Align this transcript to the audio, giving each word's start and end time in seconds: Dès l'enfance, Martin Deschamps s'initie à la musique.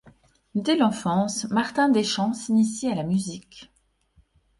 Dès 0.55 0.75
l'enfance, 0.77 1.45
Martin 1.51 1.87
Deschamps 1.87 2.33
s'initie 2.33 2.87
à 2.87 2.95
la 2.95 3.03
musique. 3.03 3.69